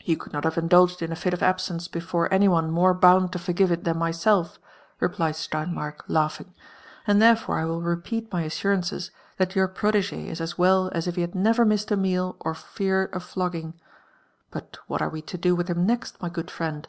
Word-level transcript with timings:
You 0.00 0.16
could 0.16 0.32
not 0.32 0.44
have 0.44 0.56
indulged 0.56 1.02
in 1.02 1.12
a 1.12 1.14
fit 1.14 1.34
of 1.34 1.42
absence 1.42 1.86
before 1.86 2.32
any 2.32 2.48
one 2.48 2.70
more 2.70 2.94
bound 2.94 3.32
to 3.34 3.38
forgive 3.38 3.70
it 3.70 3.84
than 3.84 3.98
myself," 3.98 4.58
r(fplied 5.02 5.34
Sleinmark, 5.36 6.04
laughing; 6.08 6.54
"and 7.06 7.20
therefore 7.20 7.58
I 7.58 7.66
wilt 7.66 7.84
repeat 7.84 8.32
my 8.32 8.44
assurances 8.44 9.10
Ihat 9.38 9.54
your 9.54 9.68
protege 9.68 10.26
is 10.26 10.40
as 10.40 10.56
well. 10.56 10.88
as 10.94 11.06
if 11.06 11.16
he 11.16 11.20
had 11.20 11.34
never 11.34 11.66
missed 11.66 11.90
a 11.90 11.98
meal 11.98 12.38
orieared 12.40 13.12
a 13.14 13.20
flogging. 13.20 13.78
But 14.50 14.78
what 14.86 15.02
are 15.02 15.10
we 15.10 15.20
to 15.20 15.36
do 15.36 15.54
with 15.54 15.68
him 15.68 15.84
next, 15.84 16.22
my 16.22 16.30
good 16.30 16.50
friend?" 16.50 16.88